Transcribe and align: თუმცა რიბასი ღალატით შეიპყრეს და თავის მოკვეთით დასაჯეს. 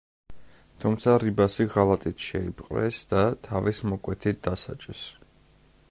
თუმცა 0.83 1.11
რიბასი 1.23 1.67
ღალატით 1.75 2.25
შეიპყრეს 2.29 3.03
და 3.13 3.27
თავის 3.49 3.83
მოკვეთით 3.93 4.43
დასაჯეს. 4.49 5.07